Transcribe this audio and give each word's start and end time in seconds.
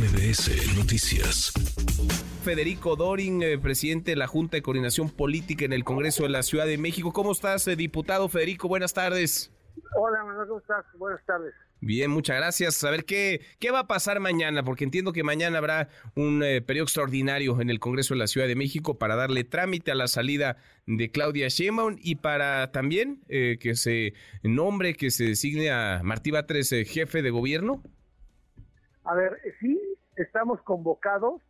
MBS 0.00 0.78
Noticias. 0.78 1.52
Federico 2.42 2.96
Dorin, 2.96 3.42
eh, 3.42 3.58
presidente 3.58 4.12
de 4.12 4.16
la 4.16 4.26
Junta 4.26 4.56
de 4.56 4.62
Coordinación 4.62 5.10
Política 5.10 5.66
en 5.66 5.74
el 5.74 5.84
Congreso 5.84 6.22
de 6.22 6.30
la 6.30 6.42
Ciudad 6.42 6.64
de 6.64 6.78
México. 6.78 7.12
¿Cómo 7.12 7.32
estás, 7.32 7.68
eh, 7.68 7.76
diputado 7.76 8.30
Federico? 8.30 8.66
Buenas 8.66 8.94
tardes. 8.94 9.52
Hola, 9.94 10.24
Manuel, 10.24 10.48
¿cómo 10.48 10.60
estás? 10.60 10.86
Buenas 10.96 11.22
tardes. 11.26 11.52
Bien, 11.82 12.10
muchas 12.10 12.38
gracias. 12.38 12.82
A 12.82 12.90
ver 12.90 13.04
qué, 13.04 13.42
qué 13.58 13.70
va 13.70 13.80
a 13.80 13.86
pasar 13.86 14.20
mañana, 14.20 14.62
porque 14.62 14.84
entiendo 14.84 15.12
que 15.12 15.22
mañana 15.22 15.58
habrá 15.58 15.90
un 16.14 16.42
eh, 16.42 16.62
periodo 16.62 16.84
extraordinario 16.84 17.60
en 17.60 17.68
el 17.68 17.78
Congreso 17.78 18.14
de 18.14 18.20
la 18.20 18.26
Ciudad 18.26 18.46
de 18.46 18.56
México 18.56 18.98
para 18.98 19.16
darle 19.16 19.44
trámite 19.44 19.90
a 19.90 19.94
la 19.94 20.08
salida 20.08 20.56
de 20.86 21.10
Claudia 21.10 21.48
Sheinbaum 21.48 21.96
y 22.00 22.14
para 22.14 22.72
también 22.72 23.20
eh, 23.28 23.58
que 23.60 23.74
se 23.74 24.14
nombre, 24.42 24.94
que 24.94 25.10
se 25.10 25.24
designe 25.24 25.70
a 25.70 26.00
Martí 26.02 26.30
Batres 26.30 26.72
eh, 26.72 26.86
jefe 26.86 27.20
de 27.20 27.28
gobierno. 27.28 27.82
A 29.04 29.14
ver, 29.14 29.38
sí, 29.60 29.79
estamos 30.22 30.60
convocados. 30.62 31.42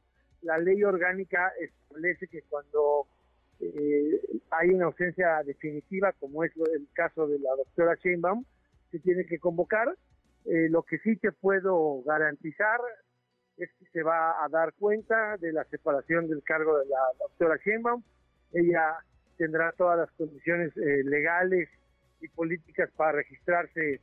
La 0.43 0.59
ley 0.59 0.83
orgánica 0.85 1.53
establece 1.61 2.29
que 2.29 2.43
cuando 2.43 3.07
hay 4.51 4.71
una 4.71 4.87
ausencia 4.87 5.43
definitiva, 5.45 6.13
como 6.19 6.45
es 6.45 6.53
el 6.57 6.89
caso 6.95 7.27
de 7.27 7.39
la 7.39 7.51
doctora 7.57 7.95
Sheinbaum, 8.03 8.45
se 8.91 8.99
tiene 9.01 9.27
que 9.27 9.39
convocar 9.39 9.95
eh, 10.47 10.69
lo 10.71 10.83
que 10.83 10.99
sí 10.99 11.17
te 11.17 11.33
puedo 11.33 12.03
garantizar 12.03 12.81
es 13.57 13.71
que 13.79 13.85
se 13.93 14.03
va 14.03 14.43
a 14.43 14.49
dar 14.49 14.73
cuenta 14.75 15.37
de 15.37 15.53
la 15.53 15.65
separación 15.65 16.29
del 16.29 16.43
cargo 16.43 16.79
de 16.79 16.87
la 16.87 17.01
doctora 17.19 17.59
Sheinbaum. 17.63 18.03
Ella 18.53 18.97
tendrá 19.37 19.73
todas 19.73 19.99
las 19.99 20.11
condiciones 20.13 20.75
eh, 20.77 21.03
legales 21.05 21.69
y 22.21 22.29
políticas 22.29 22.91
para 22.97 23.13
registrarse 23.13 24.01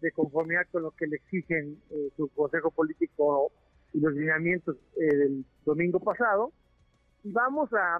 de 0.00 0.12
conformidad 0.12 0.66
con 0.70 0.82
lo 0.82 0.92
que 0.92 1.06
le 1.06 1.16
exigen 1.16 1.80
eh, 1.90 2.10
su 2.16 2.28
Consejo 2.28 2.70
Político 2.70 3.50
y 3.92 4.00
los 4.00 4.12
lineamientos 4.14 4.76
del 4.96 5.44
domingo 5.64 6.00
pasado. 6.00 6.52
Y 7.24 7.32
vamos 7.32 7.70
a, 7.72 7.98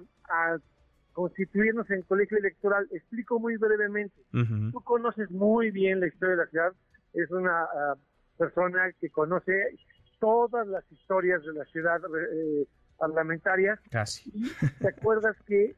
constituirnos 1.13 1.87
en 1.91 2.01
colegio 2.01 2.39
electoral. 2.39 2.87
Explico 2.91 3.39
muy 3.39 3.57
brevemente. 3.57 4.19
Tú 4.31 4.81
conoces 4.83 5.29
muy 5.29 5.69
bien 5.69 5.99
la 5.99 6.07
historia 6.07 6.35
de 6.35 6.43
la 6.43 6.49
ciudad 6.49 6.73
es 7.13 7.29
una 7.31 7.63
ah, 7.63 7.95
persona 8.37 8.91
que 8.99 9.09
conoce 9.09 9.77
todas 10.19 10.67
las 10.67 10.89
historias 10.91 11.43
de 11.43 11.53
la 11.53 11.65
ciudad 11.65 12.01
eh, 12.33 12.67
parlamentaria. 12.97 13.79
Casi. 13.91 14.31
Y 14.33 14.49
te 14.79 14.87
acuerdas 14.87 15.35
que 15.45 15.75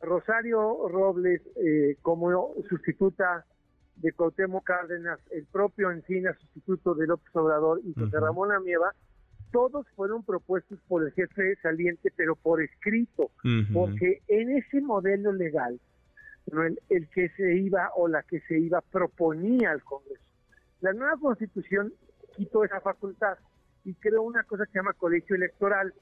Rosario 0.00 0.88
Robles, 0.88 1.42
eh, 1.56 1.96
como 2.02 2.54
sustituta 2.68 3.44
de 3.96 4.12
Cuauhtémoc 4.12 4.64
Cárdenas, 4.64 5.18
el 5.30 5.46
propio 5.46 5.90
Encina, 5.90 6.34
sustituto 6.34 6.94
de 6.94 7.06
López 7.06 7.34
Obrador, 7.34 7.80
y 7.84 7.92
José 7.92 8.18
Ramón 8.18 8.52
Amieva, 8.52 8.94
todos 9.52 9.86
fueron 9.96 10.22
propuestos 10.24 10.78
por 10.88 11.04
el 11.04 11.12
jefe 11.12 11.56
saliente, 11.62 12.12
pero 12.16 12.36
por 12.36 12.62
escrito, 12.62 13.30
porque 13.72 14.22
en 14.28 14.50
ese 14.56 14.80
modelo 14.80 15.32
legal, 15.32 15.80
el, 16.46 16.80
el, 16.88 17.08
que 17.10 17.28
se 17.30 17.56
iba 17.56 17.90
o 17.96 18.08
la 18.08 18.22
que 18.22 18.40
se 18.40 18.58
iba 18.58 18.80
proponía 18.80 19.70
al 19.70 19.82
Congreso 19.84 20.30
la 20.80 20.92
nueva 20.92 21.16
constitución 21.18 21.92
quitó 22.36 22.64
esa 22.64 22.80
facultad 22.80 23.38
y 23.84 23.94
creó 23.94 24.22
una 24.22 24.42
cosa 24.44 24.64
que 24.64 24.72
se 24.72 24.78
llama 24.78 24.92
colegio 24.94 25.36
electoral. 25.36 25.92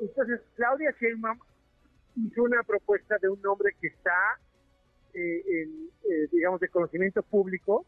Entonces, 0.00 0.40
Claudia 0.56 0.94
Sheinbaum 0.98 1.38
hizo 2.16 2.42
una 2.42 2.62
propuesta 2.62 3.16
de 3.20 3.28
un 3.28 3.40
nombre 3.42 3.74
que 3.80 3.88
está, 3.88 4.38
eh, 5.12 5.42
en, 5.46 5.90
eh, 6.10 6.28
digamos, 6.32 6.60
de 6.60 6.68
conocimiento 6.68 7.22
público. 7.22 7.86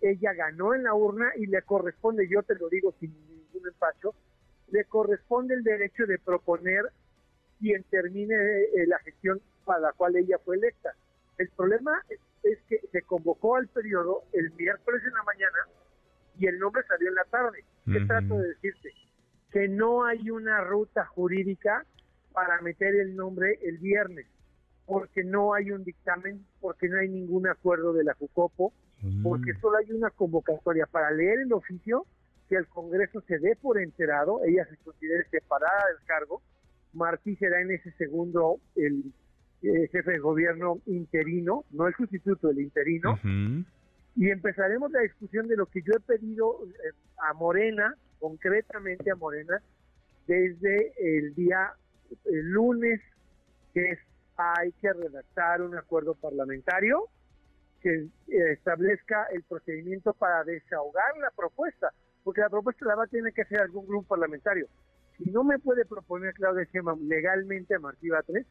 Ella 0.00 0.32
ganó 0.32 0.74
en 0.74 0.84
la 0.84 0.94
urna 0.94 1.30
y 1.36 1.46
le 1.46 1.62
corresponde, 1.62 2.28
yo 2.28 2.42
te 2.42 2.54
lo 2.56 2.68
digo 2.68 2.94
sin 3.00 3.14
ningún 3.54 3.68
empacho, 3.68 4.14
le 4.70 4.84
corresponde 4.84 5.54
el 5.54 5.62
derecho 5.62 6.06
de 6.06 6.18
proponer 6.18 6.84
quien 7.60 7.82
termine 7.84 8.34
eh, 8.34 8.86
la 8.86 8.98
gestión 9.00 9.40
para 9.64 9.80
la 9.80 9.92
cual 9.92 10.16
ella 10.16 10.38
fue 10.44 10.56
electa. 10.56 10.94
El 11.38 11.48
problema 11.50 12.02
es 12.42 12.58
que 12.68 12.80
se 12.92 13.02
convocó 13.02 13.56
al 13.56 13.68
periodo 13.68 14.24
el 14.32 14.52
miércoles 14.52 15.02
en 15.06 15.14
la 15.14 15.22
mañana 15.22 15.58
y 16.38 16.46
el 16.46 16.58
nombre 16.58 16.82
salió 16.86 17.08
en 17.08 17.14
la 17.14 17.24
tarde. 17.24 17.64
¿Qué 17.86 18.00
trato 18.06 18.38
de 18.38 18.48
decirte? 18.48 18.90
Que 19.50 19.68
no 19.68 20.04
hay 20.04 20.30
una 20.30 20.60
ruta 20.62 21.04
jurídica 21.06 21.84
para 22.32 22.60
meter 22.60 22.94
el 22.96 23.14
nombre 23.14 23.58
el 23.62 23.78
viernes, 23.78 24.26
porque 24.86 25.22
no 25.22 25.54
hay 25.54 25.70
un 25.70 25.84
dictamen, 25.84 26.44
porque 26.60 26.88
no 26.88 26.98
hay 26.98 27.08
ningún 27.08 27.46
acuerdo 27.46 27.92
de 27.92 28.04
la 28.04 28.14
JUCOPO, 28.14 28.72
mm. 29.02 29.22
porque 29.22 29.54
solo 29.60 29.78
hay 29.78 29.92
una 29.92 30.10
convocatoria 30.10 30.86
para 30.86 31.10
leer 31.10 31.40
el 31.40 31.52
oficio, 31.52 32.06
que 32.48 32.56
el 32.56 32.66
Congreso 32.68 33.20
se 33.22 33.38
dé 33.38 33.56
por 33.56 33.80
enterado, 33.80 34.42
ella 34.44 34.66
se 34.66 34.76
considere 34.78 35.24
separada 35.30 35.86
del 35.88 36.06
cargo, 36.06 36.42
Martí 36.92 37.36
será 37.36 37.60
en 37.60 37.70
ese 37.70 37.90
segundo 37.92 38.60
el 38.76 39.12
eh, 39.62 39.88
jefe 39.90 40.12
de 40.12 40.18
gobierno 40.18 40.78
interino, 40.86 41.64
no 41.70 41.86
el 41.86 41.94
sustituto, 41.94 42.50
el 42.50 42.60
interino, 42.60 43.18
y 44.16 44.30
empezaremos 44.30 44.92
la 44.92 45.00
discusión 45.00 45.48
de 45.48 45.56
lo 45.56 45.66
que 45.66 45.82
yo 45.82 45.94
he 45.96 46.00
pedido 46.00 46.64
eh, 46.66 46.92
a 47.18 47.34
Morena, 47.34 47.94
concretamente 48.20 49.10
a 49.10 49.16
Morena, 49.16 49.60
desde 50.26 50.92
el 50.98 51.34
día 51.34 51.72
el 52.26 52.50
lunes, 52.50 53.00
que 53.72 53.90
es 53.90 53.98
hay 54.36 54.72
que 54.72 54.92
redactar 54.92 55.62
un 55.62 55.76
acuerdo 55.76 56.14
parlamentario 56.14 57.08
que 57.80 57.94
eh, 57.94 58.52
establezca 58.52 59.26
el 59.32 59.42
procedimiento 59.42 60.12
para 60.14 60.42
desahogar 60.44 61.16
la 61.18 61.30
propuesta, 61.30 61.92
porque 62.24 62.40
la 62.40 62.48
propuesta 62.48 62.86
la 62.86 62.96
va 62.96 63.04
a 63.04 63.06
tener 63.06 63.32
que 63.32 63.42
hacer 63.42 63.60
algún 63.60 63.86
grupo 63.86 64.08
parlamentario. 64.08 64.66
Si 65.18 65.30
no 65.30 65.44
me 65.44 65.58
puede 65.58 65.84
proponer 65.84 66.34
Claudia 66.34 66.66
Sheinbaum 66.72 67.06
legalmente 67.06 67.74
a 67.74 67.78
Martí 67.78 68.08
Batres, 68.08 68.46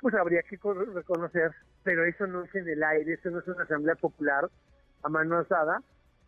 pues 0.00 0.14
habría 0.14 0.42
que 0.42 0.58
reconocer, 0.94 1.50
pero 1.82 2.04
eso 2.04 2.26
no 2.26 2.44
es 2.44 2.54
en 2.54 2.68
el 2.68 2.82
aire, 2.82 3.14
eso 3.14 3.30
no 3.30 3.40
es 3.40 3.48
una 3.48 3.64
asamblea 3.64 3.96
popular 3.96 4.48
a 5.02 5.08
mano 5.08 5.36
alzada, 5.36 5.82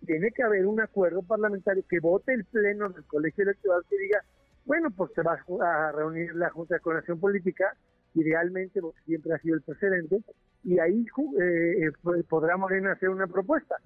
tiene 0.04 0.30
que 0.32 0.42
haber 0.42 0.66
un 0.66 0.80
acuerdo 0.80 1.22
parlamentario 1.22 1.84
que 1.88 2.00
vote 2.00 2.34
el 2.34 2.44
pleno 2.44 2.90
del 2.90 3.04
colegio 3.04 3.44
electoral 3.44 3.82
que 3.88 3.96
diga, 3.96 4.20
bueno, 4.66 4.90
pues 4.90 5.12
se 5.14 5.22
va 5.22 5.38
a 5.60 5.92
reunir 5.92 6.34
la 6.34 6.50
Junta 6.50 6.74
de 6.74 6.80
Coordinación 6.80 7.20
Política, 7.20 7.76
idealmente, 8.14 8.80
porque 8.80 9.00
siempre 9.06 9.34
ha 9.34 9.38
sido 9.38 9.56
el 9.56 9.62
precedente, 9.62 10.22
y 10.64 10.78
ahí 10.78 11.06
eh, 11.40 11.90
podrá 12.28 12.56
Morena 12.56 12.92
hacer 12.92 13.08
una 13.08 13.26
propuesta. 13.26 13.76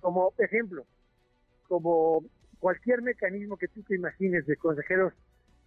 Como 0.00 0.32
ejemplo, 0.38 0.84
como 1.68 2.24
cualquier 2.58 3.02
mecanismo 3.02 3.56
que 3.56 3.68
tú 3.68 3.82
te 3.82 3.94
imagines 3.94 4.46
de 4.46 4.56
consejeros 4.56 5.12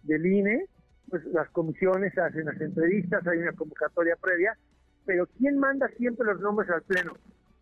del 0.02 0.26
INE, 0.26 0.66
pues 1.08 1.24
las 1.26 1.48
comisiones 1.50 2.16
hacen 2.18 2.46
las 2.46 2.60
entrevistas, 2.60 3.26
hay 3.26 3.38
una 3.38 3.52
convocatoria 3.52 4.16
previa, 4.16 4.56
pero 5.04 5.26
¿quién 5.38 5.58
manda 5.58 5.88
siempre 5.96 6.26
los 6.26 6.40
nombres 6.40 6.70
al 6.70 6.82
Pleno? 6.82 7.14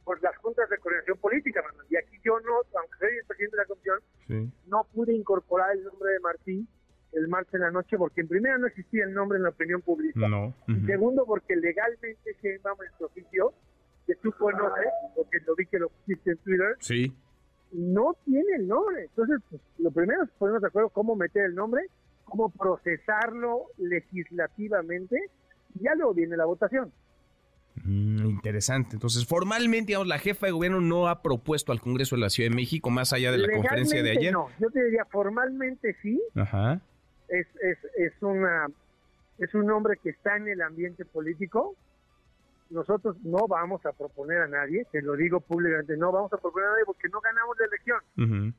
Pues 0.04 0.22
las 0.22 0.36
juntas 0.38 0.68
de 0.70 0.78
coordinación 0.78 1.18
política, 1.18 1.62
Y 1.90 1.96
aquí 1.96 2.16
yo 2.24 2.38
no, 2.40 2.56
aunque 2.78 2.98
soy 2.98 3.16
el 3.20 3.26
presidente 3.26 3.56
de 3.56 3.62
la 3.62 3.66
comisión, 3.66 4.52
no 4.66 4.86
pude 4.92 5.14
incorporar 5.14 5.76
el 5.76 5.84
nombre 5.84 6.12
de 6.12 6.20
Martín 6.20 6.68
el 7.12 7.28
martes 7.28 7.54
en 7.54 7.60
la 7.60 7.70
noche, 7.70 7.96
porque 7.96 8.20
en 8.20 8.28
primera 8.28 8.58
no 8.58 8.66
existía 8.66 9.04
el 9.04 9.14
nombre 9.14 9.38
en 9.38 9.44
la 9.44 9.50
opinión 9.50 9.80
pública. 9.80 10.20
Y 10.66 10.86
segundo, 10.86 11.24
porque 11.26 11.56
legalmente 11.56 12.36
que 12.40 12.58
vamos 12.62 12.84
en 12.84 12.98
su 12.98 13.04
oficio, 13.04 13.52
que 14.06 14.14
tú 14.16 14.32
conoces, 14.32 14.86
porque 15.14 15.38
lo 15.46 15.54
vi 15.56 15.66
que 15.66 15.78
lo 15.78 15.88
pusiste 15.88 16.32
en 16.32 16.38
Twitter, 16.38 16.76
sí. 16.80 17.12
No 17.72 18.16
tiene 18.24 18.56
el 18.56 18.68
nombre. 18.68 19.04
Entonces, 19.04 19.38
pues, 19.50 19.60
lo 19.78 19.90
primero 19.90 20.24
es 20.24 20.30
ponernos 20.38 20.62
de 20.62 20.68
acuerdo 20.68 20.88
cómo 20.90 21.16
meter 21.16 21.44
el 21.44 21.54
nombre 21.54 21.82
cómo 22.28 22.50
procesarlo 22.50 23.66
legislativamente, 23.78 25.16
y 25.74 25.84
ya 25.84 25.94
luego 25.94 26.14
viene 26.14 26.36
la 26.36 26.44
votación. 26.44 26.92
Mm, 27.84 28.26
interesante. 28.26 28.96
Entonces, 28.96 29.26
formalmente, 29.26 29.88
digamos, 29.88 30.08
la 30.08 30.18
jefa 30.18 30.46
de 30.46 30.52
gobierno 30.52 30.80
no 30.80 31.08
ha 31.08 31.22
propuesto 31.22 31.72
al 31.72 31.80
Congreso 31.80 32.16
de 32.16 32.22
la 32.22 32.30
Ciudad 32.30 32.50
de 32.50 32.56
México, 32.56 32.90
más 32.90 33.12
allá 33.12 33.32
de 33.32 33.38
la 33.38 33.52
conferencia 33.52 34.02
de 34.02 34.10
ayer. 34.10 34.32
No, 34.32 34.48
yo 34.60 34.70
te 34.70 34.84
diría 34.84 35.04
formalmente 35.06 35.96
sí. 36.02 36.20
Ajá. 36.34 36.80
Es, 37.28 37.46
es, 37.62 37.78
es, 37.96 38.12
una, 38.20 38.66
es 39.38 39.54
un 39.54 39.70
hombre 39.70 39.98
que 40.02 40.10
está 40.10 40.36
en 40.36 40.48
el 40.48 40.60
ambiente 40.62 41.04
político. 41.04 41.76
Nosotros 42.70 43.16
no 43.22 43.46
vamos 43.48 43.84
a 43.86 43.92
proponer 43.92 44.42
a 44.42 44.48
nadie, 44.48 44.86
te 44.92 45.00
lo 45.02 45.16
digo 45.16 45.40
públicamente, 45.40 45.96
no 45.96 46.12
vamos 46.12 46.32
a 46.32 46.36
proponer 46.36 46.68
a 46.68 46.72
nadie 46.72 46.84
porque 46.84 47.08
no 47.08 47.20
ganamos 47.20 47.56
la 47.58 47.66
elección. 47.66 48.54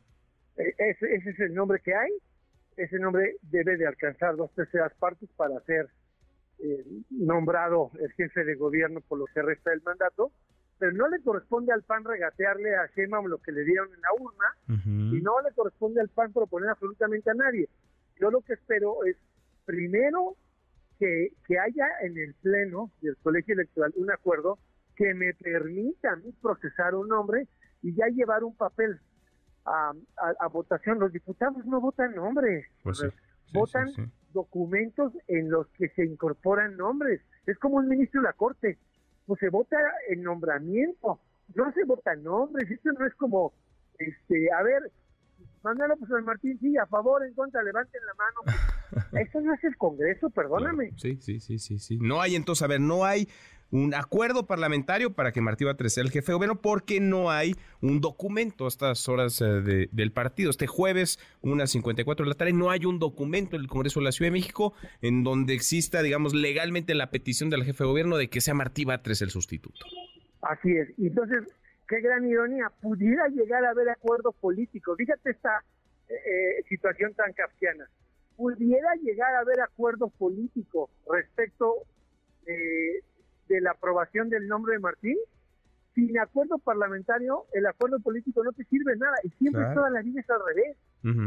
E, 0.57 0.73
ese, 0.77 1.15
ese 1.15 1.29
es 1.29 1.39
el 1.39 1.53
nombre 1.53 1.79
que 1.79 1.93
hay 1.93 2.11
ese 2.79 2.97
nombre 2.97 3.35
debe 3.41 3.75
de 3.77 3.87
alcanzar 3.87 4.35
dos 4.37 4.53
terceras 4.53 4.93
partes 4.95 5.29
para 5.35 5.59
ser 5.61 5.89
eh, 6.59 6.85
nombrado 7.09 7.91
el 7.99 8.11
jefe 8.13 8.45
de 8.45 8.55
gobierno 8.55 9.01
por 9.01 9.19
lo 9.19 9.25
que 9.25 9.41
resta 9.41 9.71
del 9.71 9.81
mandato, 9.81 10.31
pero 10.77 10.93
no 10.93 11.09
le 11.09 11.21
corresponde 11.21 11.73
al 11.73 11.83
PAN 11.83 12.05
regatearle 12.05 12.75
a 12.75 12.87
Sheinbaum 12.95 13.27
lo 13.27 13.39
que 13.39 13.51
le 13.51 13.65
dieron 13.65 13.89
en 13.93 14.01
la 14.01 14.13
urna 14.17 14.85
y 15.13 15.21
no 15.21 15.41
le 15.41 15.53
corresponde 15.53 15.99
al 15.99 16.07
PAN 16.07 16.31
proponer 16.31 16.69
absolutamente 16.69 17.29
a 17.29 17.33
nadie. 17.33 17.67
Yo 18.17 18.31
lo 18.31 18.41
que 18.41 18.53
espero 18.53 19.03
es, 19.03 19.17
primero, 19.65 20.35
que, 20.99 21.31
que 21.47 21.57
haya 21.57 21.87
en 22.01 22.17
el 22.17 22.35
Pleno 22.35 22.91
del 23.01 23.15
Colegio 23.17 23.53
Electoral 23.53 23.93
un 23.95 24.11
acuerdo 24.11 24.59
que 24.95 25.13
me 25.13 25.33
permita 25.33 26.11
a 26.11 26.15
mí 26.17 26.31
procesar 26.41 26.93
un 26.93 27.07
nombre 27.07 27.47
y 27.81 27.95
ya 27.95 28.07
llevar 28.07 28.43
un 28.43 28.55
papel 28.55 28.99
a, 29.65 30.47
votación. 30.51 30.99
Los 30.99 31.13
diputados 31.13 31.65
no 31.65 31.79
votan 31.79 32.15
nombres, 32.15 32.65
pues 32.83 33.01
votan 33.53 33.87
documentos 34.33 35.13
en 35.27 35.49
los 35.49 35.67
que 35.69 35.89
se 35.89 36.05
incorporan 36.05 36.75
nombres. 36.75 37.21
Es 37.45 37.57
como 37.59 37.77
un 37.77 37.87
ministro 37.87 38.21
de 38.21 38.27
la 38.27 38.33
Corte, 38.33 38.77
pues 39.25 39.39
se 39.39 39.49
vota 39.49 39.77
el 40.09 40.21
nombramiento, 40.21 41.19
no 41.55 41.71
se 41.71 41.85
vota 41.85 42.15
nombres. 42.15 42.69
Esto 42.69 42.91
no 42.91 43.05
es 43.05 43.15
como, 43.15 43.53
este, 43.97 44.51
a 44.51 44.63
ver, 44.63 44.91
mándalo 45.63 45.95
pues 45.97 46.11
al 46.11 46.23
Martín, 46.23 46.59
sí, 46.59 46.77
a 46.77 46.85
favor, 46.87 47.23
en 47.23 47.33
contra, 47.33 47.63
levanten 47.63 48.01
la 48.05 48.13
mano. 48.15 48.68
Eso 49.13 49.41
no 49.41 49.53
es 49.53 49.63
el 49.63 49.75
Congreso, 49.77 50.29
perdóname. 50.29 50.91
Sí, 50.97 51.17
sí, 51.21 51.39
sí, 51.39 51.59
sí, 51.59 51.79
sí. 51.79 51.97
No 52.01 52.21
hay 52.21 52.35
entonces, 52.35 52.63
a 52.63 52.67
ver, 52.67 52.81
no 52.81 53.05
hay 53.05 53.27
un 53.71 53.93
acuerdo 53.93 54.47
parlamentario 54.47 55.13
para 55.13 55.31
que 55.31 55.41
Martí 55.41 55.63
Batres 55.63 55.93
sea 55.93 56.03
el 56.03 56.09
jefe 56.09 56.31
de 56.31 56.33
gobierno 56.33 56.59
porque 56.61 56.99
no 56.99 57.29
hay 57.29 57.55
un 57.81 58.01
documento 58.01 58.65
a 58.65 58.67
estas 58.67 59.07
horas 59.07 59.41
eh, 59.41 59.87
del 59.91 60.11
partido. 60.11 60.49
Este 60.49 60.67
jueves, 60.67 61.19
unas 61.41 61.71
54 61.71 62.25
de 62.25 62.29
la 62.29 62.35
tarde, 62.35 62.53
no 62.53 62.71
hay 62.71 62.85
un 62.85 62.99
documento 62.99 63.55
en 63.55 63.63
el 63.63 63.67
Congreso 63.67 63.99
de 63.99 64.05
la 64.05 64.11
Ciudad 64.11 64.27
de 64.27 64.39
México 64.39 64.73
en 65.01 65.23
donde 65.23 65.53
exista, 65.53 66.01
digamos, 66.01 66.33
legalmente 66.33 66.95
la 66.95 67.11
petición 67.11 67.49
del 67.49 67.63
jefe 67.63 67.83
de 67.83 67.89
gobierno 67.89 68.17
de 68.17 68.29
que 68.29 68.41
sea 68.41 68.53
Martí 68.53 68.85
Batres 68.85 69.21
el 69.21 69.29
sustituto. 69.29 69.85
Así 70.41 70.71
es. 70.71 70.89
Entonces, 70.97 71.43
qué 71.87 72.01
gran 72.01 72.25
ironía, 72.27 72.71
pudiera 72.81 73.27
llegar 73.27 73.65
a 73.65 73.71
haber 73.71 73.89
acuerdo 73.89 74.31
político. 74.31 74.95
Fíjate 74.95 75.31
esta 75.31 75.63
eh, 76.07 76.13
eh, 76.13 76.63
situación 76.69 77.13
tan 77.13 77.33
kafkiana. 77.33 77.87
Pudiera 78.39 78.95
llegar 79.03 79.35
a 79.35 79.39
haber 79.39 79.59
acuerdo 79.59 80.07
político 80.07 80.89
respecto 81.11 81.73
eh, 82.45 83.03
de 83.49 83.59
la 83.59 83.71
aprobación 83.71 84.29
del 84.29 84.47
nombre 84.47 84.75
de 84.75 84.79
Martín. 84.79 85.17
Sin 85.93 86.17
acuerdo 86.17 86.57
parlamentario, 86.57 87.47
el 87.51 87.65
acuerdo 87.65 87.99
político 87.99 88.41
no 88.41 88.53
te 88.53 88.63
sirve 88.63 88.95
nada. 88.95 89.17
Y 89.25 89.29
siempre 89.31 89.61
toda 89.73 89.89
la 89.89 90.01
vida 90.01 90.21
es 90.21 90.29
al 90.29 90.39
revés. 90.47 90.77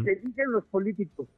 Te 0.06 0.16
dicen 0.26 0.52
los 0.52 0.64
políticos, 0.64 1.28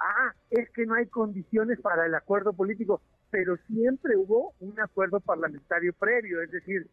ah, 0.00 0.32
es 0.48 0.70
que 0.70 0.86
no 0.86 0.94
hay 0.94 1.04
condiciones 1.08 1.78
para 1.78 2.06
el 2.06 2.14
acuerdo 2.14 2.54
político, 2.54 3.02
pero 3.30 3.58
siempre 3.66 4.16
hubo 4.16 4.54
un 4.60 4.80
acuerdo 4.80 5.20
parlamentario 5.20 5.92
previo, 5.92 6.40
es 6.40 6.50
decir, 6.50 6.88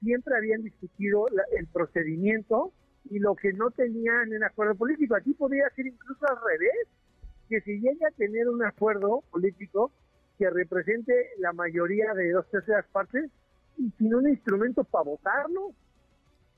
siempre 0.00 0.36
habían 0.36 0.64
discutido 0.64 1.26
el 1.56 1.66
procedimiento 1.68 2.72
y 3.08 3.20
lo 3.20 3.36
que 3.36 3.52
no 3.52 3.70
tenían 3.70 4.32
en 4.32 4.42
acuerdo 4.42 4.74
político. 4.74 5.14
Aquí 5.14 5.32
podría 5.34 5.70
ser 5.70 5.86
incluso 5.86 6.28
al 6.28 6.38
revés, 6.44 6.88
que 7.48 7.60
si 7.62 7.80
llega 7.80 8.08
a 8.08 8.12
tener 8.12 8.48
un 8.48 8.64
acuerdo 8.64 9.22
político 9.30 9.90
que 10.38 10.50
represente 10.50 11.30
la 11.38 11.52
mayoría 11.52 12.14
de 12.14 12.30
dos 12.30 12.48
terceras 12.50 12.86
partes, 12.92 13.30
y 13.76 13.90
sin 13.98 14.14
un 14.14 14.28
instrumento 14.28 14.84
para 14.84 15.04
votarlo, 15.04 15.72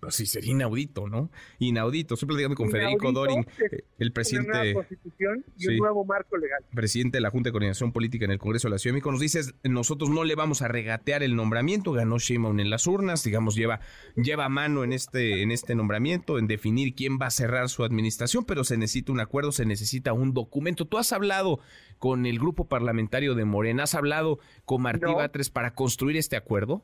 sí, 0.09 0.27
sería 0.27 0.53
inaudito, 0.53 1.09
¿no? 1.09 1.31
Inaudito. 1.59 2.17
Siempre 2.17 2.37
dígame 2.37 2.55
con 2.55 2.71
Federico 2.71 3.13
Dorin, 3.13 3.47
eh, 3.59 3.85
el 3.99 4.13
presidente. 4.13 4.51
Una 4.51 4.75
constitución 4.75 5.45
y 5.59 5.69
un 5.69 5.77
nuevo 5.77 6.05
marco 6.05 6.37
legal. 6.37 6.65
Presidente 6.75 7.19
de 7.19 7.23
la 7.23 7.31
Junta 7.31 7.49
de 7.49 7.53
Coordinación 7.53 7.93
Política 7.93 8.25
en 8.25 8.31
el 8.31 8.39
Congreso 8.39 8.69
de 8.69 8.73
la 8.73 8.79
Ciudad 8.79 8.93
de 8.93 8.95
México. 8.95 9.13
Nos 9.13 9.21
dices, 9.21 9.55
nosotros 9.63 10.11
no 10.11 10.25
le 10.25 10.35
vamos 10.35 10.63
a 10.63 10.69
regatear 10.69 11.23
el 11.23 11.37
nombramiento. 11.37 11.93
Ganó 11.93 12.19
Sheinbaum 12.19 12.59
en 12.61 12.71
las 12.71 12.87
urnas, 12.87 13.23
digamos, 13.23 13.55
lleva, 13.55 13.81
lleva 14.17 14.49
mano 14.49 14.85
en 14.85 14.93
este, 14.93 15.43
en 15.43 15.51
este 15.51 15.75
nombramiento, 15.75 16.39
en 16.39 16.47
definir 16.47 16.95
quién 16.95 17.19
va 17.21 17.27
a 17.27 17.31
cerrar 17.31 17.69
su 17.69 17.85
administración, 17.85 18.45
pero 18.45 18.65
se 18.65 18.77
necesita 18.77 19.13
un 19.13 19.21
acuerdo, 19.21 19.53
se 19.53 19.67
necesita 19.67 20.13
un 20.13 20.33
documento. 20.33 20.87
¿Tú 20.87 20.99
has 20.99 21.13
hablado 21.13 21.61
con 21.99 22.27
el 22.27 22.39
grupo 22.39 22.69
parlamentario 22.69 23.35
de 23.35 23.45
Morena? 23.45 23.85
¿Has 23.85 23.95
hablado 23.95 24.39
con 24.65 24.83
Martí 24.83 25.13
Batres 25.13 25.51
para 25.51 25.75
construir 25.75 26.17
este 26.17 26.37
acuerdo? 26.37 26.83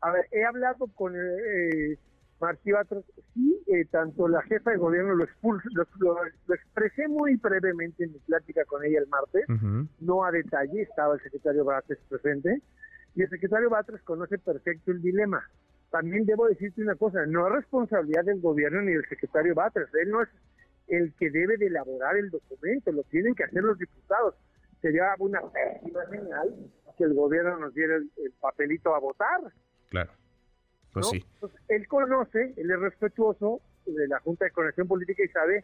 A 0.00 0.10
ver, 0.10 0.26
he 0.32 0.44
hablado 0.44 0.86
con. 0.88 1.14
Eh, 1.16 1.98
Martí 2.40 2.72
Batres, 2.72 3.04
sí, 3.32 3.62
eh, 3.68 3.84
tanto 3.90 4.28
la 4.28 4.42
jefa 4.42 4.72
de 4.72 4.76
gobierno 4.76 5.14
lo, 5.14 5.24
expulso, 5.24 5.68
lo, 5.72 6.54
expresé 6.54 7.08
muy 7.08 7.36
brevemente 7.36 8.04
en 8.04 8.12
mi 8.12 8.18
plática 8.18 8.64
con 8.64 8.84
ella 8.84 8.98
el 8.98 9.08
martes, 9.08 9.44
no 10.00 10.24
a 10.24 10.30
detalle, 10.30 10.82
estaba 10.82 11.14
el 11.14 11.22
secretario 11.22 11.64
Batres 11.64 11.98
presente, 12.08 12.60
y 13.14 13.22
el 13.22 13.30
secretario 13.30 13.70
Batres 13.70 14.02
conoce 14.02 14.38
perfecto 14.38 14.90
el 14.90 15.00
dilema. 15.00 15.42
También 15.90 16.26
debo 16.26 16.48
decirte 16.48 16.82
una 16.82 16.96
cosa, 16.96 17.24
no 17.26 17.46
es 17.46 17.54
responsabilidad 17.54 18.24
del 18.24 18.40
gobierno 18.40 18.82
ni 18.82 18.92
del 18.92 19.08
secretario 19.08 19.54
Batres, 19.54 19.88
él 19.94 20.10
no 20.10 20.22
es 20.22 20.28
el 20.88 21.14
que 21.14 21.30
debe 21.30 21.56
de 21.56 21.66
elaborar 21.66 22.16
el 22.16 22.30
documento, 22.30 22.92
lo 22.92 23.04
tienen 23.04 23.34
que 23.34 23.44
hacer 23.44 23.62
los 23.62 23.78
diputados. 23.78 24.34
Sería 24.82 25.14
una 25.18 25.40
pésima 25.40 26.04
señal 26.10 26.54
que 26.98 27.04
el 27.04 27.14
gobierno 27.14 27.58
nos 27.58 27.74
diera 27.74 27.96
el 27.96 28.32
papelito 28.40 28.94
a 28.94 28.98
votar. 28.98 29.40
Claro. 29.88 30.12
Pues 31.40 31.52
él 31.68 31.88
conoce, 31.88 32.54
él 32.56 32.70
es 32.70 32.78
respetuoso 32.78 33.60
de 33.86 34.08
la 34.08 34.20
Junta 34.20 34.46
de 34.46 34.52
Conexión 34.52 34.88
Política 34.88 35.22
y 35.24 35.28
sabe 35.28 35.62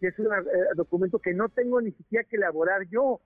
que 0.00 0.08
es 0.08 0.18
un 0.18 0.26
eh, 0.26 0.40
documento 0.74 1.18
que 1.18 1.32
no 1.32 1.48
tengo 1.48 1.80
ni 1.80 1.92
siquiera 1.92 2.24
que 2.28 2.36
elaborar 2.36 2.82
yo. 2.88 3.20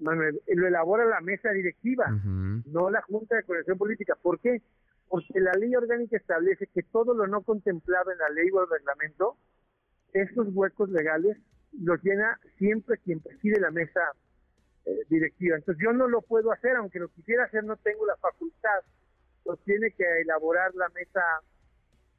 Manuel, 0.00 0.40
lo 0.46 0.66
elabora 0.66 1.04
la 1.04 1.20
mesa 1.20 1.50
directiva, 1.50 2.06
no 2.08 2.90
la 2.90 3.02
Junta 3.02 3.36
de 3.36 3.42
Conexión 3.42 3.78
Política. 3.78 4.16
¿Por 4.20 4.40
qué? 4.40 4.62
Porque 5.08 5.38
la 5.40 5.52
ley 5.52 5.74
orgánica 5.76 6.16
establece 6.16 6.66
que 6.68 6.82
todo 6.82 7.14
lo 7.14 7.26
no 7.26 7.42
contemplado 7.42 8.10
en 8.10 8.18
la 8.18 8.28
ley 8.30 8.48
o 8.50 8.62
el 8.62 8.70
reglamento, 8.70 9.36
estos 10.12 10.48
huecos 10.52 10.88
legales 10.90 11.36
los 11.80 12.02
llena 12.02 12.38
siempre 12.58 12.98
quien 12.98 13.20
preside 13.20 13.60
la 13.60 13.70
mesa 13.70 14.00
eh, 14.86 14.98
directiva. 15.08 15.56
Entonces 15.56 15.82
yo 15.84 15.92
no 15.92 16.08
lo 16.08 16.22
puedo 16.22 16.52
hacer, 16.52 16.76
aunque 16.76 16.98
lo 16.98 17.08
quisiera 17.08 17.44
hacer, 17.44 17.64
no 17.64 17.76
tengo 17.76 18.06
la 18.06 18.16
facultad 18.16 18.80
lo 19.44 19.56
tiene 19.58 19.90
que 19.92 20.04
elaborar 20.20 20.74
la 20.74 20.88
mesa 20.90 21.22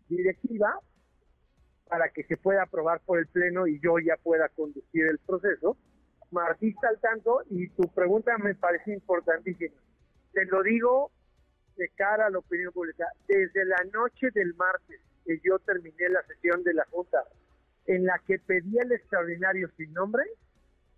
directiva 0.07 0.79
para 1.87 2.09
que 2.09 2.23
se 2.23 2.37
pueda 2.37 2.63
aprobar 2.63 3.01
por 3.05 3.19
el 3.19 3.27
Pleno 3.27 3.67
y 3.67 3.79
yo 3.79 3.99
ya 3.99 4.17
pueda 4.17 4.49
conducir 4.49 5.05
el 5.05 5.19
proceso. 5.19 5.77
Martí 6.31 6.69
está 6.69 6.89
al 6.89 6.99
tanto 6.99 7.41
y 7.49 7.69
tu 7.69 7.83
pregunta 7.93 8.37
me 8.37 8.55
parece 8.55 8.93
importantísima. 8.93 9.75
Te 10.33 10.45
lo 10.45 10.63
digo 10.63 11.11
de 11.77 11.89
cara 11.89 12.27
a 12.27 12.29
la 12.29 12.39
opinión 12.39 12.73
pública. 12.73 13.05
Desde 13.27 13.65
la 13.65 13.83
noche 13.93 14.29
del 14.33 14.53
martes 14.55 14.99
que 15.25 15.39
yo 15.43 15.59
terminé 15.59 16.09
la 16.09 16.23
sesión 16.23 16.63
de 16.63 16.73
la 16.73 16.85
Junta 16.91 17.23
en 17.87 18.05
la 18.05 18.19
que 18.25 18.39
pedí 18.39 18.77
el 18.79 18.91
extraordinario 18.91 19.69
sin 19.77 19.93
nombre, 19.93 20.23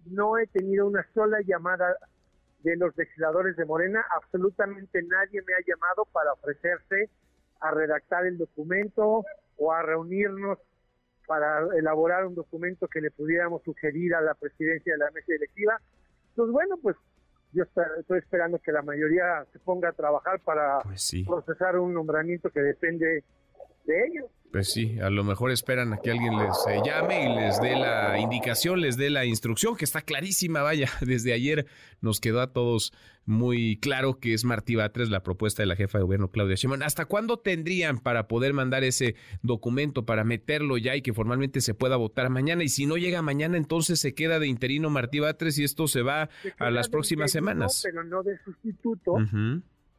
no 0.06 0.38
he 0.38 0.48
tenido 0.48 0.88
una 0.88 1.06
sola 1.14 1.40
llamada 1.42 1.98
de 2.60 2.76
los 2.76 2.96
legisladores 2.98 3.56
de 3.56 3.66
Morena, 3.66 4.04
absolutamente 4.16 5.02
nadie 5.04 5.42
me 5.42 5.54
ha 5.54 5.64
llamado 5.66 6.06
para 6.12 6.34
ofrecerse 6.34 7.10
a 7.60 7.72
redactar 7.72 8.26
el 8.26 8.38
documento 8.38 9.24
o 9.58 9.74
a 9.74 9.82
reunirnos 9.82 10.60
para 11.28 11.60
elaborar 11.76 12.26
un 12.26 12.36
documento 12.36 12.88
que 12.88 13.02
le 13.02 13.12
pudiéramos 13.12 13.62
sugerir 13.64 14.16
a 14.16 14.22
la 14.22 14.34
presidencia 14.34 14.94
de 14.94 15.00
la 15.00 15.12
mesa 15.12 15.34
directiva. 15.34 15.80
Entonces, 16.30 16.54
bueno, 16.54 16.78
pues 16.82 16.96
yo 17.52 17.64
estoy 17.64 18.20
esperando 18.20 18.60
que 18.60 18.72
la 18.72 18.82
mayoría 18.82 19.46
se 19.52 19.60
ponga 19.60 19.90
a 19.90 19.94
trabajar 19.94 20.40
para 20.40 20.80
pues 20.82 21.12
procesar 21.26 21.78
un 21.78 21.94
nombramiento 21.94 22.50
que 22.50 22.62
depende 22.62 23.24
de 23.88 24.06
ellos. 24.06 24.26
Pues 24.52 24.72
sí, 24.72 24.98
a 25.00 25.10
lo 25.10 25.24
mejor 25.24 25.52
esperan 25.52 25.94
a 25.94 25.98
que 25.98 26.12
alguien 26.12 26.38
les 26.38 26.56
eh, 26.70 26.80
llame 26.84 27.26
y 27.26 27.36
les 27.36 27.60
dé 27.62 27.76
la 27.76 28.18
indicación, 28.18 28.80
les 28.80 28.96
dé 28.96 29.10
la 29.10 29.26
instrucción, 29.26 29.76
que 29.76 29.84
está 29.84 30.02
clarísima, 30.02 30.62
vaya, 30.62 30.90
desde 31.02 31.34
ayer 31.34 31.66
nos 32.00 32.20
quedó 32.22 32.40
a 32.42 32.54
todos 32.54 32.94
muy 33.26 33.78
claro 33.78 34.20
que 34.20 34.34
es 34.34 34.46
Martí 34.46 34.76
Batres 34.76 35.10
la 35.10 35.22
propuesta 35.22 35.62
de 35.62 35.68
la 35.68 35.76
jefa 35.76 35.98
de 35.98 36.06
gobierno 36.06 36.32
Claudia 36.32 36.56
Sheinbaum. 36.56 36.82
¿Hasta 36.82 37.06
cuándo 37.06 37.38
tendrían 37.38 38.00
para 38.00 38.30
poder 38.30 38.54
mandar 38.54 38.86
ese 38.86 39.16
documento, 39.42 40.06
para 40.06 40.24
meterlo 40.24 40.78
ya 40.78 40.96
y 40.96 41.02
que 41.02 41.14
formalmente 41.14 41.60
se 41.60 41.74
pueda 41.74 41.98
votar 41.98 42.30
mañana? 42.30 42.64
Y 42.64 42.70
si 42.70 42.86
no 42.86 42.96
llega 42.96 43.22
mañana, 43.22 43.58
entonces 43.58 44.00
se 44.00 44.16
queda 44.16 44.40
de 44.40 44.48
interino 44.48 44.90
Martí 44.90 45.20
Batres 45.20 45.60
y 45.60 45.66
esto 45.66 45.88
se 45.88 46.04
va 46.04 46.30
a 46.58 46.72
las 46.72 46.88
próximas 46.88 47.32
semanas. 47.32 47.82
Pero 47.84 48.06
no 48.06 48.24
de 48.24 48.38
sustituto. 48.46 49.18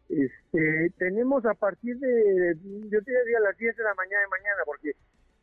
Este, 0.09 0.91
tenemos 0.97 1.45
a 1.45 1.55
partir 1.55 1.99
de, 1.99 2.57
yo 2.91 3.03
te 3.03 3.11
diría 3.11 3.39
a 3.39 3.49
las 3.49 3.59
10 3.59 3.77
de 3.77 3.83
la 3.83 3.95
mañana 3.95 4.23
de 4.23 4.29
mañana, 4.29 4.63
porque 4.65 4.93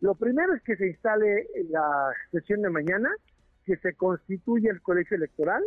lo 0.01 0.15
primero 0.15 0.53
es 0.53 0.61
que 0.63 0.75
se 0.75 0.87
instale 0.87 1.47
la 1.69 2.11
sesión 2.31 2.61
de 2.61 2.69
mañana, 2.69 3.09
que 3.65 3.77
se 3.77 3.93
constituya 3.93 4.71
el 4.71 4.81
colegio 4.81 5.17
electoral, 5.17 5.63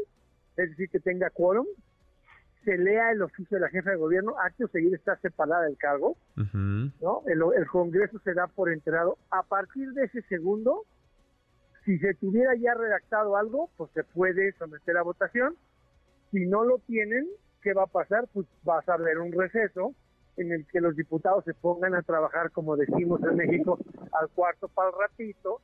es 0.56 0.70
decir, 0.70 0.88
que 0.90 1.00
tenga 1.00 1.30
quórum, 1.30 1.66
se 2.64 2.76
lea 2.76 3.12
el 3.12 3.22
oficio 3.22 3.56
de 3.56 3.60
la 3.60 3.68
jefa 3.70 3.90
de 3.90 3.96
gobierno, 3.96 4.34
acto 4.38 4.68
seguir 4.68 4.94
está 4.94 5.16
separada 5.18 5.62
del 5.62 5.78
cargo, 5.78 6.16
¿no? 6.34 7.22
El, 7.26 7.40
el, 7.56 7.66
Congreso 7.66 8.18
se 8.24 8.34
da 8.34 8.46
por 8.48 8.70
enterado. 8.70 9.16
A 9.30 9.42
partir 9.44 9.92
de 9.92 10.04
ese 10.04 10.22
segundo, 10.22 10.84
si 11.84 11.98
se 11.98 12.14
tuviera 12.14 12.54
ya 12.56 12.74
redactado 12.74 13.36
algo, 13.36 13.70
pues 13.76 13.90
se 13.94 14.04
puede 14.04 14.52
someter 14.58 14.96
a 14.96 15.02
votación. 15.02 15.54
Si 16.30 16.44
no 16.44 16.64
lo 16.64 16.78
tienen, 16.80 17.26
¿qué 17.62 17.72
va 17.72 17.84
a 17.84 17.86
pasar? 17.86 18.28
Pues 18.32 18.46
va 18.68 18.82
a 18.86 18.92
haber 18.92 19.18
un 19.18 19.32
receso 19.32 19.94
en 20.36 20.52
el 20.52 20.66
que 20.66 20.80
los 20.80 20.94
diputados 20.94 21.44
se 21.44 21.54
pongan 21.54 21.94
a 21.94 22.02
trabajar, 22.02 22.50
como 22.52 22.76
decimos 22.76 23.20
en 23.22 23.36
México, 23.36 23.78
al 24.12 24.28
cuarto 24.30 24.68
para 24.68 24.90
el 24.90 24.94
ratito, 24.96 25.60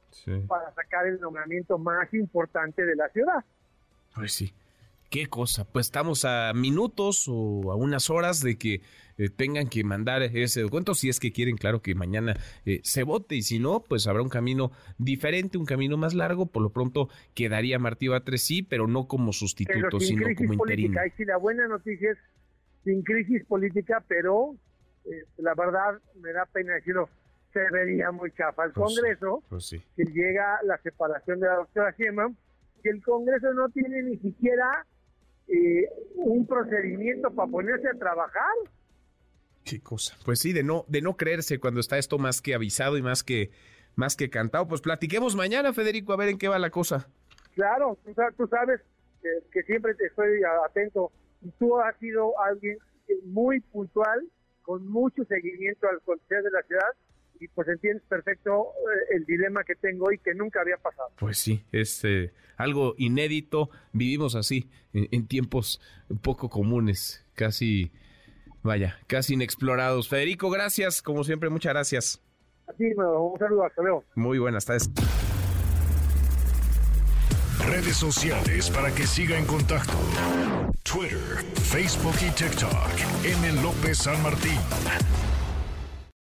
para 0.49 0.73
sacar 0.75 1.07
el 1.07 1.21
nombramiento 1.21 1.79
más 1.79 2.13
importante 2.13 2.85
de 2.85 2.97
la 2.97 3.09
ciudad. 3.11 3.45
Pues 4.15 4.33
sí. 4.33 4.53
Qué 5.15 5.29
cosa, 5.29 5.65
pues 5.65 5.87
estamos 5.87 6.25
a 6.25 6.53
minutos 6.55 7.27
o 7.29 7.71
a 7.71 7.77
unas 7.77 8.11
horas 8.11 8.43
de 8.43 8.59
que 8.59 8.81
eh, 9.17 9.29
tengan 9.29 9.69
que 9.69 9.85
mandar 9.85 10.23
ese 10.23 10.63
documento, 10.63 10.93
si 10.97 11.09
es 11.09 11.21
que 11.21 11.31
quieren, 11.31 11.57
claro, 11.57 11.83
que 11.83 11.95
mañana 11.95 12.35
eh, 12.67 12.81
se 12.83 13.05
vote. 13.05 13.37
Y 13.37 13.43
si 13.43 13.61
no, 13.61 13.85
pues 13.89 14.09
habrá 14.09 14.23
un 14.23 14.29
camino 14.29 14.73
diferente, 14.99 15.57
un 15.57 15.67
camino 15.67 15.97
más 15.97 16.15
largo, 16.15 16.47
por 16.47 16.65
lo 16.65 16.71
pronto 16.71 17.11
quedaría 17.33 17.79
Martí 17.79 18.09
Batres 18.09 18.43
sí, 18.43 18.65
pero 18.65 18.89
no 18.89 19.07
como 19.07 19.33
sustituto, 19.33 20.01
sino 20.01 20.27
como 20.37 20.55
interino. 20.55 20.99
Y 21.07 21.11
si 21.11 21.25
la 21.25 21.37
buena 21.37 21.69
noticia 21.69 22.11
es 22.11 22.19
sin 22.83 23.05
crisis 23.05 23.45
política, 23.45 24.03
pero 24.09 24.57
eh, 25.05 25.23
la 25.37 25.55
verdad 25.55 25.97
me 26.21 26.33
da 26.33 26.45
pena 26.47 26.75
decirlo, 26.75 27.09
se 27.53 27.61
vería 27.71 28.11
muy 28.11 28.33
chafa. 28.33 28.65
El 28.65 28.73
pues 28.73 28.97
Congreso, 28.97 29.45
pues 29.49 29.77
que 29.95 30.05
llega 30.07 30.59
la 30.65 30.77
separación 30.79 31.39
de 31.39 31.47
la 31.47 31.55
doctora 31.55 31.95
Sheinbaum, 31.97 32.35
que 32.83 32.91
el 32.91 33.01
Congreso 33.01 33.55
no 33.55 33.69
tiene 33.69 34.03
ni 34.03 34.17
siquiera 34.17 34.85
eh, 35.49 35.89
un 36.15 36.47
procedimiento 36.47 37.31
para 37.31 37.51
ponerse 37.51 37.89
a 37.89 37.99
trabajar. 37.99 38.53
Qué 39.65 39.81
cosa. 39.81 40.17
Pues 40.25 40.41
sí, 40.41 40.53
de 40.53 40.63
no, 40.63 40.85
de 40.89 41.01
no 41.01 41.17
creerse 41.17 41.59
cuando 41.59 41.81
está 41.81 41.99
esto 41.99 42.19
más 42.19 42.43
que 42.43 42.55
avisado 42.55 42.97
y 42.99 43.03
más 43.03 43.23
que, 43.23 43.51
más 43.97 44.17
que 44.17 44.31
cantado. 44.31 44.69
Pues 44.69 44.81
platiquemos 44.81 45.37
mañana, 45.37 45.73
Federico, 45.73 46.13
a 46.13 46.17
ver 46.17 46.29
en 46.29 46.39
qué 46.39 46.49
va 46.49 46.59
la 46.59 46.71
cosa. 46.71 47.09
Claro, 47.55 47.99
tú, 48.37 48.47
sabes 48.49 48.81
que, 49.53 49.63
siempre 49.63 49.95
te 49.95 50.07
estoy 50.07 50.41
atento. 50.67 51.13
Y 51.43 51.51
tú 51.53 51.79
has 51.79 51.97
sido 51.99 52.39
alguien 52.41 52.79
muy 53.25 53.61
puntual, 53.61 54.27
con 54.63 54.87
mucho 54.89 55.25
seguimiento 55.25 55.89
al 55.89 56.01
Consejo 56.03 56.43
de 56.43 56.51
la 56.51 56.63
ciudad 56.63 56.89
y 57.41 57.49
pues 57.49 57.69
entiendes 57.69 58.03
perfecto 58.09 58.69
eh, 58.69 59.17
el 59.17 59.25
dilema 59.25 59.65
que 59.65 59.75
tengo 59.75 60.13
y 60.13 60.19
que 60.19 60.35
nunca 60.35 60.61
había 60.61 60.77
pasado. 60.77 61.09
Pues 61.19 61.39
sí, 61.39 61.65
es 61.73 62.05
eh, 62.05 62.33
algo 62.57 62.95
inédito. 62.99 63.71
Vivimos 63.93 64.35
así 64.35 64.71
en, 64.93 65.27
tiempos 65.27 65.81
poco 66.23 66.49
comunes, 66.49 67.25
casi, 67.35 67.93
vaya, 68.63 68.99
casi 69.07 69.35
inexplorados. 69.35 70.09
Federico, 70.09 70.51
gracias, 70.51 71.03
como 71.03 71.25
siempre, 71.25 71.51
muchas 71.51 71.73
gracias. 71.73 72.23
Así, 72.67 72.85
un 72.95 73.39
saludo, 73.39 73.65
hasta 73.65 73.83
luego. 73.83 74.05
Muy 74.15 74.39
buenas 74.39 74.65
tardes. 74.65 74.91
Redes 77.67 77.97
sociales 77.97 78.71
para 78.71 78.91
que 78.95 79.07
siga 79.07 79.39
en 79.39 79.47
contacto: 79.47 79.95
Twitter, 80.83 81.45
Facebook 81.55 82.15
y 82.21 82.31
TikTok. 82.31 82.91
M. 83.25 83.63
López 83.63 83.99
San 83.99 84.23
Martín. 84.23 84.59